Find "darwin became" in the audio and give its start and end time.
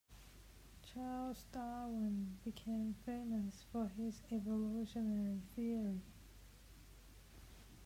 1.51-2.95